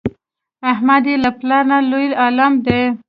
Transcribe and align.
احمد 0.71 1.03
یې 1.09 1.15
له 1.23 1.31
پلار 1.39 1.63
نه 1.71 1.77
لوی 1.89 2.07
عالم 2.21 2.53
دی. 2.65 2.81